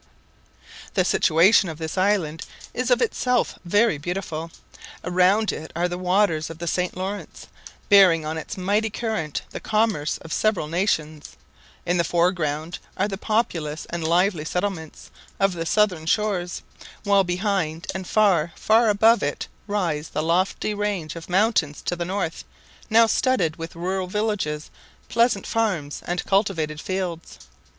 [0.95, 4.49] The situation of this island is of itself very beautiful.
[5.03, 6.97] Around it are the waters of the St.
[6.97, 7.45] Laurence,
[7.87, 11.37] bearing on its mighty current the commerce of several nations:
[11.85, 16.63] in the foreground are the populous and lively settlements of the southern shores,
[17.03, 22.05] while behind and far, far above it rise the lofty range of mountains to the
[22.05, 22.43] north,
[22.89, 24.71] now studded with rural villages,
[25.09, 27.37] pleasant farms, and cultivated fields.